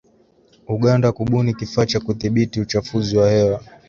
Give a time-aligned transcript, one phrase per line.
[0.69, 3.63] Uganda kubuni kifaa cha kudhibiti uchafuzi wa hewa.